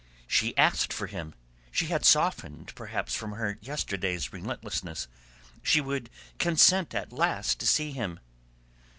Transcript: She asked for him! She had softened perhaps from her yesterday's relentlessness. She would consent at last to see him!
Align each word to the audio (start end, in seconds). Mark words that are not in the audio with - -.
She 0.25 0.57
asked 0.57 0.91
for 0.91 1.05
him! 1.05 1.35
She 1.69 1.85
had 1.85 2.03
softened 2.05 2.73
perhaps 2.73 3.13
from 3.13 3.33
her 3.33 3.59
yesterday's 3.61 4.33
relentlessness. 4.33 5.07
She 5.61 5.79
would 5.79 6.09
consent 6.39 6.95
at 6.95 7.13
last 7.13 7.59
to 7.59 7.67
see 7.67 7.91
him! 7.91 8.19